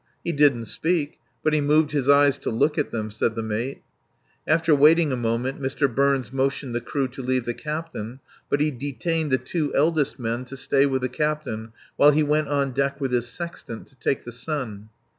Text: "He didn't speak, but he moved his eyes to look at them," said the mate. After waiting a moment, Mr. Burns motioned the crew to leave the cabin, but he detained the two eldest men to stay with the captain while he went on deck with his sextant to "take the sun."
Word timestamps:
"He 0.23 0.31
didn't 0.31 0.65
speak, 0.65 1.19
but 1.43 1.53
he 1.53 1.61
moved 1.61 1.91
his 1.91 2.09
eyes 2.09 2.39
to 2.39 2.49
look 2.49 2.79
at 2.79 2.89
them," 2.89 3.11
said 3.11 3.35
the 3.35 3.43
mate. 3.43 3.83
After 4.47 4.73
waiting 4.73 5.11
a 5.11 5.15
moment, 5.15 5.59
Mr. 5.59 5.87
Burns 5.93 6.33
motioned 6.33 6.73
the 6.73 6.81
crew 6.81 7.07
to 7.09 7.21
leave 7.21 7.45
the 7.45 7.53
cabin, 7.53 8.19
but 8.49 8.61
he 8.61 8.71
detained 8.71 9.29
the 9.29 9.37
two 9.37 9.71
eldest 9.75 10.17
men 10.17 10.43
to 10.45 10.57
stay 10.57 10.87
with 10.87 11.03
the 11.03 11.09
captain 11.09 11.71
while 11.97 12.09
he 12.09 12.23
went 12.23 12.47
on 12.47 12.71
deck 12.71 12.99
with 12.99 13.11
his 13.11 13.27
sextant 13.29 13.85
to 13.89 13.95
"take 13.97 14.23
the 14.23 14.31
sun." 14.31 14.89